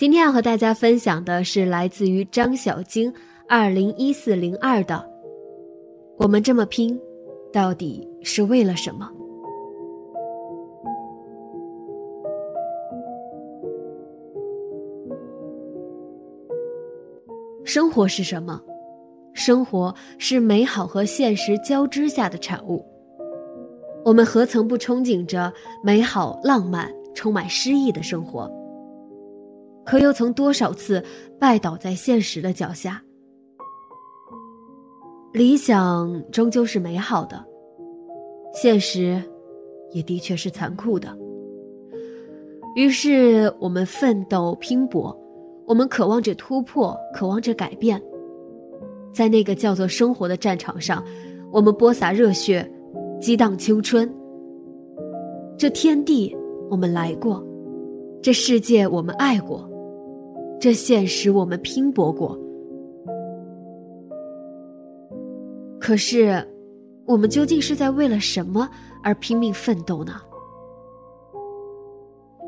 [0.00, 3.12] 今天要和大家分享的是来自于张小晶
[3.46, 5.06] 二零一四零二的。
[6.16, 6.98] 我们这么拼，
[7.52, 9.06] 到底是为了什么？
[17.62, 18.58] 生活是什么？
[19.34, 22.82] 生活是美好和现实交织下的产物。
[24.02, 25.52] 我们何曾不憧憬着
[25.84, 28.50] 美好、浪漫、充满诗意的生活？
[29.90, 31.02] 可又曾多少次
[31.36, 33.02] 拜倒在现实的脚下？
[35.32, 37.44] 理想终究是美好的，
[38.54, 39.20] 现实
[39.90, 41.08] 也的确是残酷的。
[42.76, 45.12] 于是我们奋斗拼搏，
[45.66, 48.00] 我们渴望着突破，渴望着改变。
[49.12, 51.04] 在那个叫做生活的战场上，
[51.50, 52.64] 我们播撒热血，
[53.20, 54.08] 激荡青春。
[55.58, 56.32] 这天地
[56.70, 57.44] 我们来过，
[58.22, 59.68] 这世界我们爱过。
[60.60, 62.38] 这现实我们拼搏过，
[65.80, 66.46] 可是，
[67.06, 68.68] 我们究竟是在为了什么
[69.02, 70.20] 而拼命奋斗呢？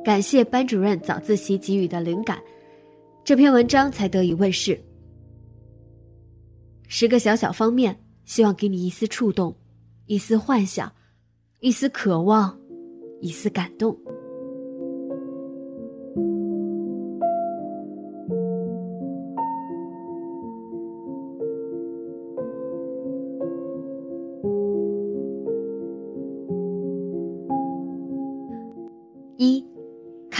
[0.04, 2.38] 感谢班主任早自习给予的灵感，
[3.24, 4.78] 这篇文章才得以问世。
[6.86, 9.56] 十个小小方面，希望给你一丝触动，
[10.04, 10.92] 一丝幻想，
[11.60, 12.60] 一丝渴望，
[13.22, 13.96] 一丝感动。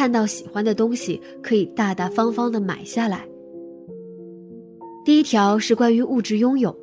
[0.03, 3.25] 看到喜欢的东西，可以大大方方的买下来。
[5.05, 6.77] 第一条是关于物质拥有，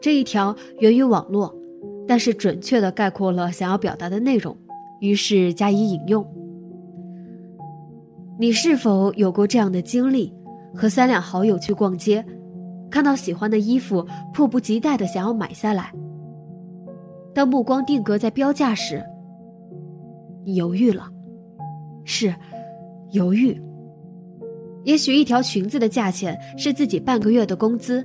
[0.00, 1.54] 这一条源于网络，
[2.08, 4.56] 但是准确的概括了想要表达的内容，
[5.00, 6.26] 于是加以引用。
[8.40, 10.32] 你是否有过这样的经历？
[10.74, 12.24] 和三两好友去逛街，
[12.90, 15.92] 看到喜欢的衣服，迫不及待的想要买下来。
[17.34, 19.04] 当目光定格在标价时，
[20.46, 21.10] 你犹豫了。
[22.06, 22.34] 是，
[23.10, 23.60] 犹豫。
[24.84, 28.02] 也许一条裙子的价钱是自己半个月的工资，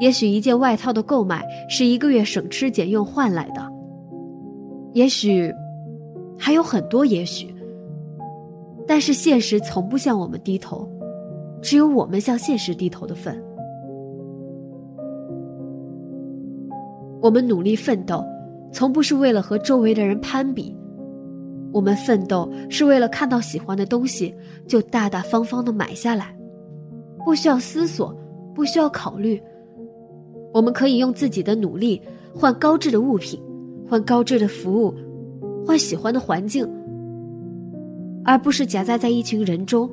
[0.00, 3.64] 也许一件外套的购买是一个月省吃俭用换来的，
[4.92, 5.50] 也许
[6.36, 7.54] 还有很多也许。
[8.88, 10.88] 但是现实从不向我们低头，
[11.62, 13.40] 只有我们向现实低头的份。
[17.22, 18.24] 我们努力奋斗，
[18.72, 20.75] 从不是为了和周围的人攀比。
[21.76, 24.34] 我们奋斗是为了看到喜欢的东西
[24.66, 26.34] 就大大方方的买下来，
[27.22, 28.16] 不需要思索，
[28.54, 29.38] 不需要考虑。
[30.54, 32.00] 我们可以用自己的努力
[32.34, 33.38] 换高质的物品，
[33.86, 34.94] 换高质的服务，
[35.66, 36.66] 换喜欢的环境，
[38.24, 39.86] 而不是夹杂在一群人中，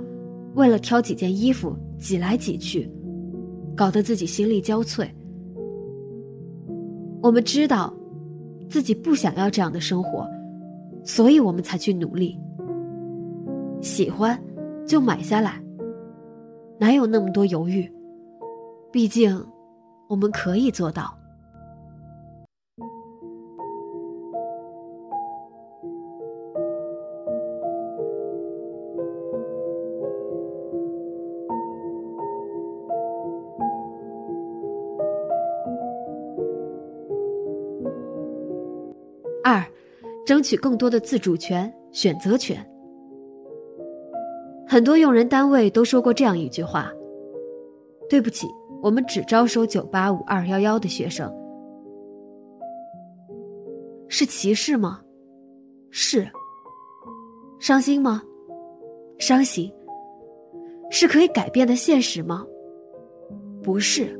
[0.53, 2.89] 为了挑几件衣服挤来挤去，
[3.75, 5.05] 搞得自己心力交瘁。
[7.22, 7.93] 我们知道，
[8.69, 10.25] 自己不想要这样的生活。
[11.03, 12.40] 所以我们才去努力，
[13.81, 14.41] 喜欢
[14.86, 15.62] 就买下来，
[16.80, 17.91] 哪有那么多犹豫？
[18.91, 19.46] 毕竟，
[20.08, 21.18] 我们可以做到。
[40.33, 42.57] 争取更多的自主权、选择权。
[44.67, 46.91] 很多用人单位都说过这样一句话
[48.09, 48.47] ：“对不起，
[48.81, 51.31] 我们只招收九八五二幺幺的学生。”
[54.09, 55.01] 是歧视吗？
[55.91, 56.27] 是。
[57.59, 58.23] 伤心吗？
[59.19, 59.72] 伤心。
[60.89, 62.43] 是可以改变的现实吗？
[63.61, 64.19] 不是。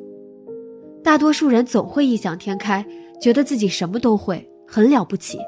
[1.04, 2.86] 大多数人总会异想天开，
[3.20, 5.40] 觉得自己什么都会，很了不起。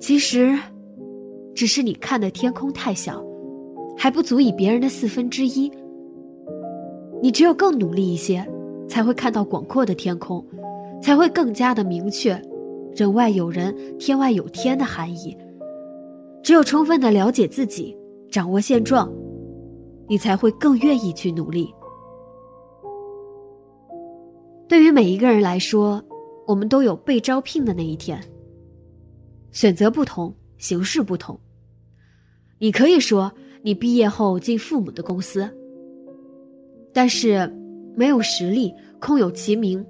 [0.00, 0.58] 其实，
[1.54, 3.22] 只是你看的天空太小，
[3.96, 5.70] 还不足以别人的四分之一。
[7.20, 8.46] 你只有更努力一些，
[8.88, 10.44] 才会看到广阔的天空，
[11.02, 12.40] 才会更加的明确
[12.94, 15.36] “人外有人，天外有天”的含义。
[16.42, 17.94] 只有充分的了解自己，
[18.30, 19.12] 掌握现状，
[20.06, 21.74] 你才会更愿意去努力。
[24.68, 26.02] 对于每一个人来说，
[26.46, 28.18] 我们都有被招聘的那一天。
[29.58, 31.36] 选择不同，形式不同。
[32.60, 35.50] 你可以说你毕业后进父母的公司，
[36.92, 37.52] 但是
[37.96, 39.84] 没有实力，空有其名，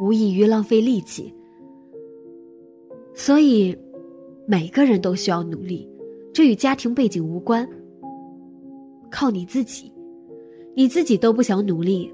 [0.00, 1.32] 无异于浪费力气。
[3.14, 3.78] 所以，
[4.48, 5.88] 每个人都需要努力，
[6.32, 7.64] 这与家庭背景无关。
[9.12, 9.92] 靠你自己，
[10.74, 12.12] 你自己都不想努力，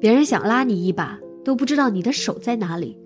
[0.00, 2.99] 别人想拉你一把都不知道你的手在哪里。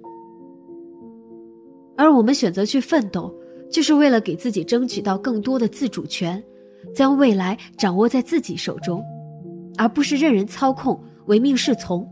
[1.96, 3.32] 而我们选择去奋斗，
[3.70, 6.42] 就是为了给自己争取到更多的自主权，
[6.94, 9.02] 将未来掌握在自己手中，
[9.76, 12.08] 而不是任人操控、唯命是从。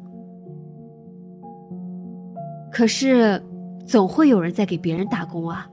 [2.71, 3.43] 可是，
[3.87, 5.69] 总会有人在给别人打工啊。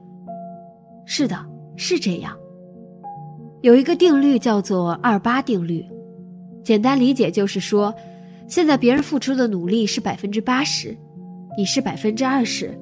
[1.06, 1.36] 是的，
[1.76, 2.36] 是这样。
[3.62, 5.84] 有一个定律叫做二八定律，
[6.62, 7.94] 简单理解就是说，
[8.48, 10.96] 现在别人付出的努力是百分之八十，
[11.56, 12.78] 你是百分之二十。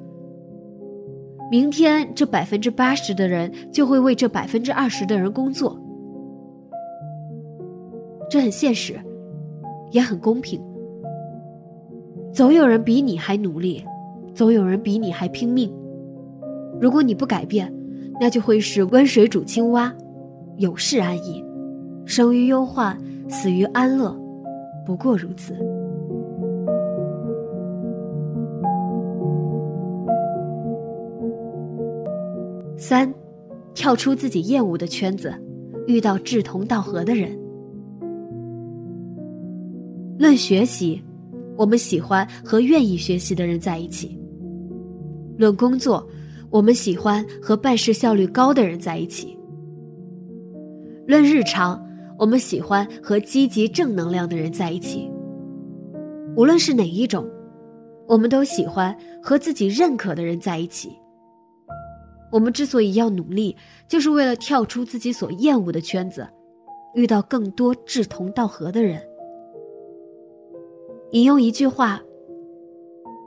[1.49, 5.79] 明天这百分之八十的人就会为这百分之二十的人工作，
[8.29, 8.99] 这很现实，
[9.91, 10.61] 也很公平。
[12.31, 13.83] 总有人比你还努力，
[14.35, 15.73] 总有人比你还拼命。
[16.79, 17.73] 如果你不改变，
[18.21, 19.91] 那就会是温水煮青蛙，
[20.57, 21.43] 有事安逸，
[22.05, 22.95] 生于忧患，
[23.27, 24.15] 死于安乐，
[24.85, 25.55] 不过如此。
[32.89, 33.13] 三，
[33.75, 35.31] 跳出自己厌恶的圈子，
[35.85, 37.39] 遇到志同道合的人。
[40.17, 40.99] 论学习，
[41.55, 44.17] 我们喜欢和愿意学习的人在一起；
[45.37, 46.03] 论工作，
[46.49, 49.37] 我们喜欢和办事效率高的人在一起；
[51.05, 51.79] 论日常，
[52.17, 55.07] 我们喜欢和积极正能量的人在一起。
[56.35, 57.29] 无论是哪一种，
[58.07, 60.89] 我们都喜欢和自己认可的人在一起。
[62.31, 63.55] 我们之所以要努力，
[63.87, 66.27] 就是为了跳出自己所厌恶的圈子，
[66.93, 69.01] 遇到更多志同道合的人。
[71.11, 71.99] 引用一句话：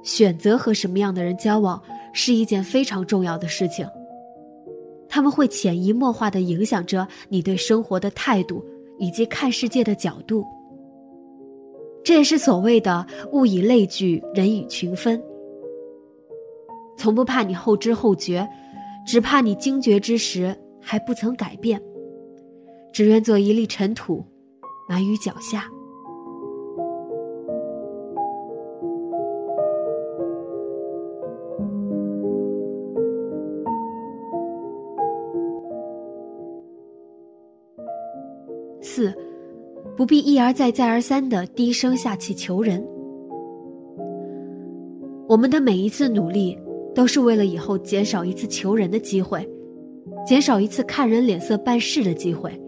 [0.04, 1.82] 选择和什么样的人交往
[2.12, 3.84] 是一件非常重要的事情。
[5.08, 8.64] 他们会潜移默化的影响着你对生活的态度
[8.98, 10.44] 以及看世界的角度。
[12.04, 15.22] 这也是所谓的物以类聚，人以群分。
[16.96, 18.48] 从不怕你后知后觉。
[19.04, 21.80] 只怕你惊觉之时还不曾改变，
[22.92, 24.24] 只愿做一粒尘土，
[24.88, 25.64] 埋于脚下。
[38.80, 39.12] 四，
[39.96, 42.84] 不必一而再、再而三的低声下气求人。
[45.28, 46.58] 我们的每一次努力。
[46.94, 49.48] 都是为了以后减少一次求人的机会，
[50.26, 52.58] 减少一次看人脸色办事的机会。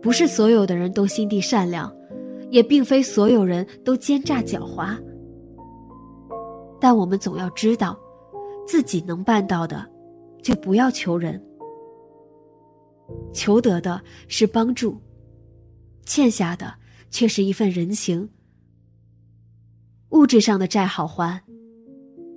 [0.00, 1.92] 不是所有的人都心地善良，
[2.50, 4.96] 也并非所有人都奸诈狡猾。
[6.80, 7.98] 但我们总要知道，
[8.66, 9.84] 自己能办到的，
[10.42, 11.42] 就不要求人。
[13.32, 14.96] 求得的是帮助，
[16.06, 16.72] 欠下的
[17.10, 18.30] 却是一份人情。
[20.10, 21.42] 物质上的债好还。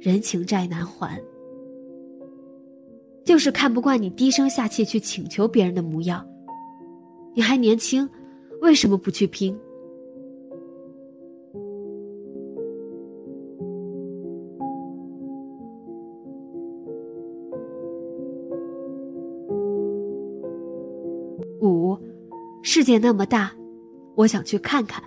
[0.01, 1.21] 人情债难还，
[3.23, 6.27] 就是看不惯你低声下气去请求别人的模样。
[7.35, 8.09] 你还年轻，
[8.61, 9.55] 为什么不去拼？
[21.61, 21.95] 五，
[22.63, 23.51] 世界那么大，
[24.15, 25.03] 我想去看看。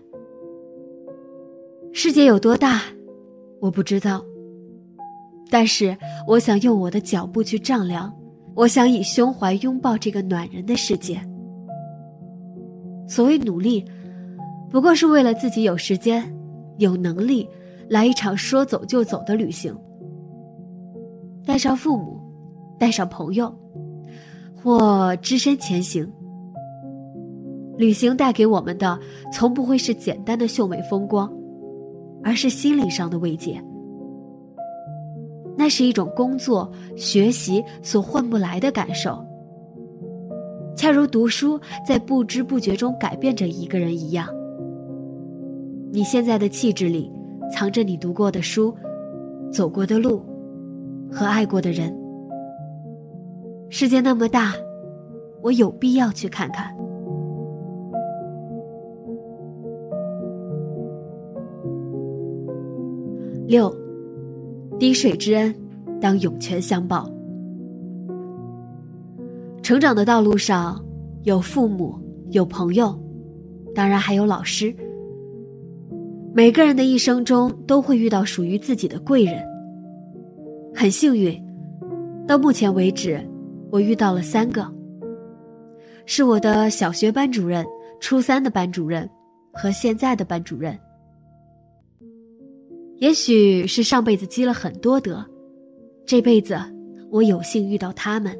[1.93, 2.81] 世界有多大，
[3.59, 4.25] 我不知道。
[5.55, 5.97] 但是，
[6.27, 8.13] 我想用我的脚步去丈量，
[8.57, 11.17] 我想以胸怀拥抱这个暖人的世界。
[13.07, 13.85] 所谓努力，
[14.69, 16.25] 不过是为了自己有时间、
[16.79, 17.49] 有能力
[17.89, 19.73] 来一场说走就走的旅行，
[21.47, 22.21] 带上父母，
[22.77, 23.57] 带上朋友，
[24.61, 26.05] 或只身前行。
[27.79, 28.99] 旅行带给我们的，
[29.33, 31.33] 从不会是简单的秀美风光，
[32.25, 33.65] 而是心灵上的慰藉。
[35.57, 39.25] 那是一种工作、学习所换不来的感受，
[40.77, 44.29] 恰如读书在不知不觉中改变着一个人一样。
[45.93, 47.11] 你现在的气质里，
[47.53, 48.75] 藏着你读过的书、
[49.53, 50.23] 走过的路
[51.11, 51.97] 和爱过的人。
[53.71, 54.53] 世界那么大，
[55.41, 56.75] 我有必要去看看。
[63.47, 63.84] 六。
[64.85, 65.55] 滴水之恩，
[65.99, 67.11] 当涌泉相报。
[69.63, 70.79] 成长的道路上，
[71.23, 71.99] 有父母，
[72.33, 72.95] 有朋友，
[73.75, 74.77] 当然还有老师。
[76.35, 79.43] 每个人的一生中都会遇到属于自己的贵人。
[80.75, 81.43] 很幸运，
[82.27, 83.19] 到目前为止，
[83.71, 84.71] 我遇到了三个：
[86.05, 87.65] 是我的小学班主任，
[88.01, 89.09] 初三的班主任
[89.51, 90.79] 和现在的班主任。
[92.99, 95.25] 也许是上辈子积了很多德，
[96.07, 96.57] 这辈子
[97.11, 98.37] 我有幸遇到他们。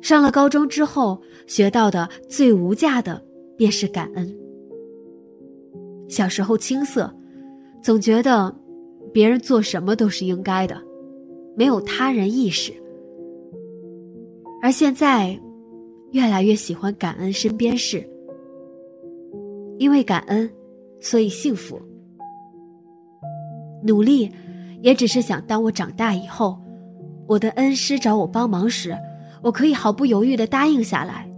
[0.00, 3.22] 上了高中之后，学到的最无价的
[3.56, 4.36] 便是感恩。
[6.08, 7.12] 小时候青涩，
[7.82, 8.54] 总觉得
[9.12, 10.80] 别人做什么都是应该的，
[11.56, 12.72] 没有他人意识。
[14.60, 15.38] 而现在，
[16.12, 18.08] 越来越喜欢感恩身边事，
[19.78, 20.50] 因为感恩，
[21.00, 21.80] 所以幸福。
[23.82, 24.30] 努力，
[24.82, 26.58] 也只是想当我长大以后，
[27.26, 28.96] 我的恩师找我帮忙时，
[29.42, 31.28] 我可以毫不犹豫的答应下来，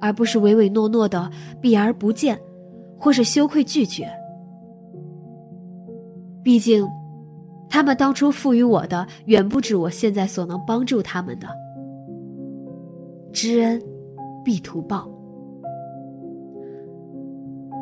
[0.00, 1.30] 而不是唯唯诺诺的
[1.60, 2.38] 避而不见，
[2.98, 4.08] 或是羞愧拒绝。
[6.42, 6.88] 毕竟，
[7.68, 11.48] 他们当初赋予我的远不止我现在所能帮助他们的。
[13.32, 13.80] 知恩，
[14.44, 15.08] 必图报。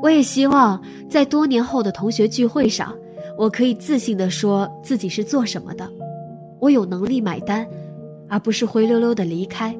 [0.02, 2.94] 我也希望在多年后的同学聚会上。
[3.38, 5.88] 我可以自信的说自己是做什么的，
[6.58, 7.64] 我有能力买单，
[8.28, 9.72] 而不是灰溜溜的离开。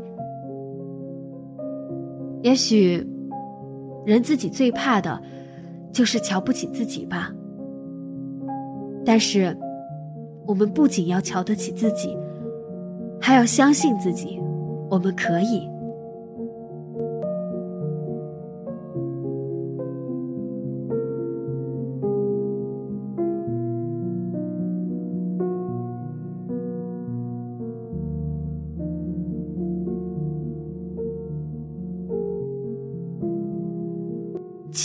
[2.41, 3.05] 也许，
[4.07, 5.21] 人自己最怕的，
[5.91, 7.33] 就是瞧不起自己吧。
[9.05, 9.59] 但是，
[10.47, 12.17] 我们不仅要瞧得起自己，
[13.21, 14.41] 还要相信自己，
[14.89, 15.69] 我们可以。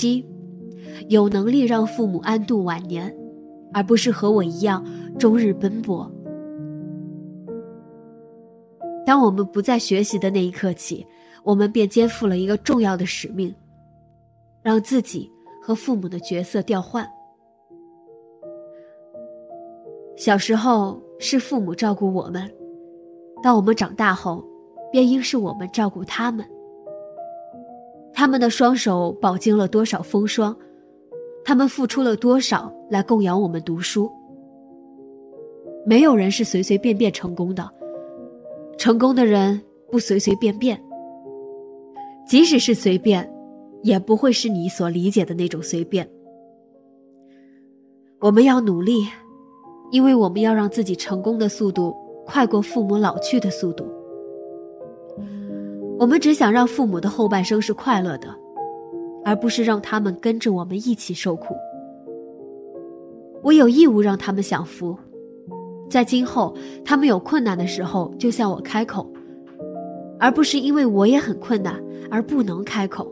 [0.04, 0.26] 七，
[1.08, 3.16] 有能力让父母安度晚年，
[3.72, 4.84] 而不是和我一样
[5.18, 6.12] 终日奔波。
[9.06, 11.08] 当我们不再学习的那一刻起，
[11.42, 13.56] 我们便肩负了一个重要的使命，
[14.62, 15.32] 让自己
[15.62, 17.08] 和父母的角色调换。
[20.18, 22.52] 小时候是父母照顾我们，
[23.42, 24.44] 当我们长大后，
[24.92, 26.46] 便应是我们照顾他们。
[28.24, 30.56] 他们的双手饱经了多少风霜，
[31.44, 34.10] 他们付出了多少来供养我们读书。
[35.86, 37.70] 没有人是随随便便成功的，
[38.78, 39.62] 成功的人
[39.92, 40.82] 不随随便便。
[42.26, 43.30] 即使是随便，
[43.82, 46.10] 也不会是你所理解的那种随便。
[48.22, 49.06] 我们要努力，
[49.92, 51.94] 因为我们要让自己成功的速度
[52.26, 53.86] 快过父母老去的速度。
[56.04, 58.28] 我们只想让父母的后半生是快乐的，
[59.24, 61.56] 而不是让他们跟着我们一起受苦。
[63.42, 64.98] 我有义务让他们享福，
[65.90, 69.10] 在今后他们有困难的时候就向我开口，
[70.20, 71.82] 而不是因为我也很困难
[72.12, 73.10] 而不能开口。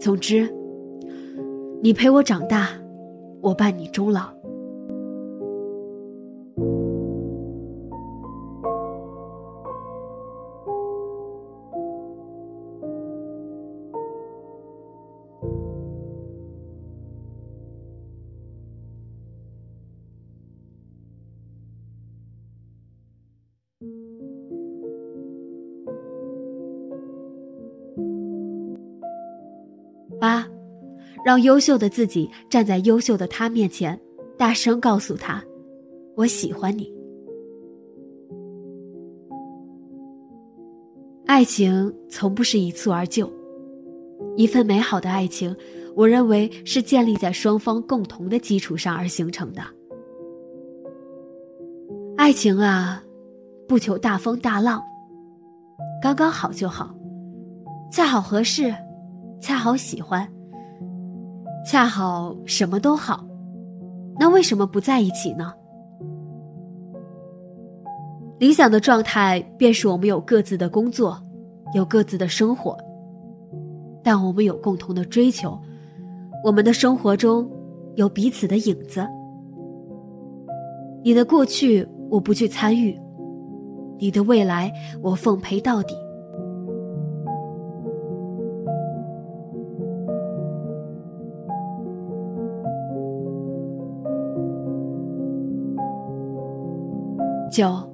[0.00, 0.52] 总之，
[1.80, 2.70] 你陪我长大，
[3.40, 4.33] 我伴你终老。
[31.24, 33.98] 让优秀的自己站在优秀的他面前，
[34.36, 35.42] 大声告诉他
[36.14, 36.88] ：“我喜欢你。”
[41.26, 43.32] 爱情从不是一蹴而就，
[44.36, 45.56] 一份美好的爱情，
[45.96, 49.62] 我认为是建立在双方共同的基础上而形成的。
[52.16, 53.02] 爱情啊，
[53.66, 54.82] 不求大风大浪，
[56.02, 56.94] 刚刚好就好，
[57.90, 58.74] 恰好合适。
[59.40, 60.26] 恰好喜欢，
[61.64, 63.24] 恰好什么都好，
[64.18, 65.52] 那为什么不在一起呢？
[68.38, 71.16] 理想的状态便是我们有各自的工作，
[71.74, 72.76] 有各自的生活，
[74.02, 75.58] 但我们有共同的追求，
[76.44, 77.50] 我们的生活中
[77.94, 79.06] 有彼此的影子。
[81.02, 82.98] 你的过去我不去参与，
[83.98, 85.94] 你的未来我奉陪到底。
[97.54, 97.88] 九，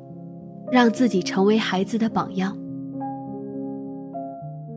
[0.73, 2.57] 让自己成为孩子的榜样。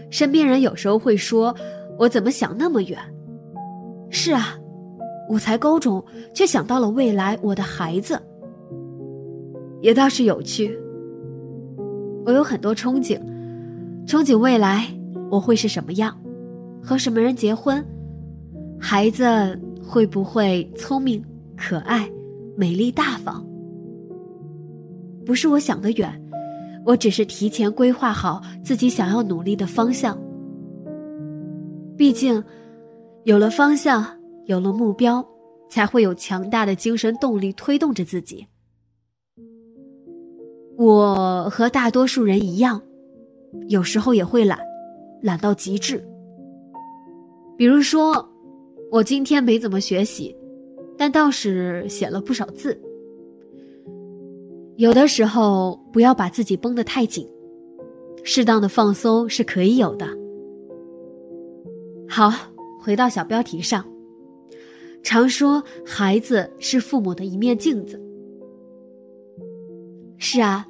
[0.09, 1.55] 身边人有时候会说
[1.97, 2.99] ：“我怎么想那么远？”
[4.11, 4.59] 是啊，
[5.29, 8.21] 我才高中，却想到了未来我的孩子，
[9.79, 10.77] 也倒是有趣。
[12.25, 13.17] 我有很多憧憬，
[14.05, 14.85] 憧憬未来
[15.31, 16.13] 我会是什么样，
[16.83, 17.81] 和什么人结婚，
[18.77, 21.23] 孩子会不会聪明、
[21.55, 22.05] 可爱、
[22.57, 23.45] 美丽、大方。
[25.25, 26.21] 不是我想的远，
[26.85, 30.17] 我只是提前规划好自己想要努力的方向。
[31.95, 32.43] 毕竟，
[33.23, 34.05] 有了方向，
[34.45, 35.25] 有了目标，
[35.69, 38.45] 才会有强大的精神动力推动着自己。
[40.75, 42.81] 我和大多数人一样，
[43.69, 44.59] 有时候也会懒，
[45.21, 46.03] 懒到极致。
[47.55, 48.27] 比如说，
[48.91, 50.35] 我今天没怎么学习，
[50.97, 52.77] 但倒是写了不少字。
[54.77, 57.27] 有的时候不要把自己绷得太紧，
[58.23, 60.07] 适当的放松是可以有的。
[62.09, 62.31] 好，
[62.81, 63.85] 回到小标题上。
[65.03, 68.01] 常说孩子是父母的一面镜子。
[70.17, 70.65] 是啊，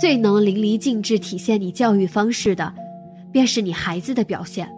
[0.00, 2.74] 最能淋漓尽致体现你教育方式的，
[3.30, 4.68] 便是你孩子的表现。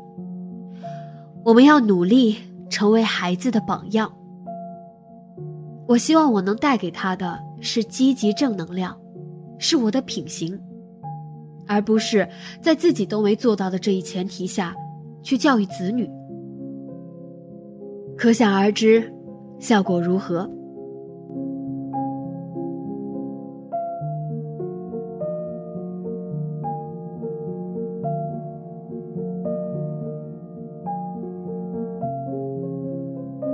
[1.44, 2.36] 我们要努力
[2.70, 4.12] 成为孩子的榜样。
[5.88, 8.94] 我希望我能带给他的是积极正能量，
[9.58, 10.56] 是我的品行，
[11.66, 12.28] 而不是
[12.60, 14.76] 在自己都没做到的这一前提下，
[15.22, 16.08] 去教育子女。
[18.18, 19.10] 可想而知，
[19.58, 20.48] 效果如何？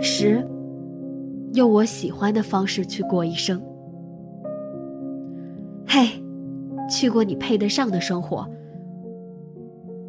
[0.01, 0.45] 十。
[1.55, 3.70] 用我喜欢的方式去过一生。
[7.01, 8.47] 去过你配得上的生活。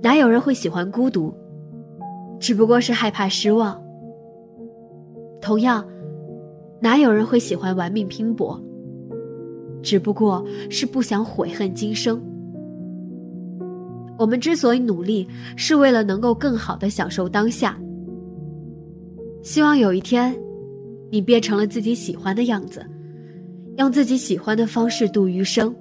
[0.03, 1.33] 哪有人会喜欢孤独？
[2.37, 3.81] 只不过是害怕失望。
[5.39, 5.87] 同样，
[6.81, 8.61] 哪有人会喜欢玩命拼搏？
[9.81, 12.21] 只不过是不想悔恨今生。
[14.17, 17.79] 我们之所以努力，是为了能够更好的享受当下。
[19.41, 20.37] 希望有一天。
[21.09, 22.85] 你变成了自己喜欢的样子，
[23.77, 25.73] 用自己喜欢的方式度余生。